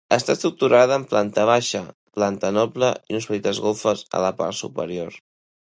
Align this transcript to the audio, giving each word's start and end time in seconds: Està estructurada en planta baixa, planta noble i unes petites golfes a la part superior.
Està 0.15 0.33
estructurada 0.35 0.95
en 0.99 1.03
planta 1.11 1.43
baixa, 1.49 1.81
planta 2.17 2.51
noble 2.59 2.91
i 2.97 3.17
unes 3.19 3.29
petites 3.33 3.63
golfes 3.67 4.05
a 4.21 4.25
la 4.27 4.35
part 4.43 4.61
superior. 4.65 5.25